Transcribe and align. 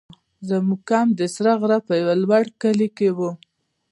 زموږ 0.49 0.81
کمپ 0.89 1.09
د 1.19 1.21
سره 1.35 1.51
غره 1.61 1.79
په 1.87 1.93
یو 2.01 2.09
لوړ 2.23 2.45
کلي 2.61 2.87
کې 2.97 3.09
وو. 3.17 3.31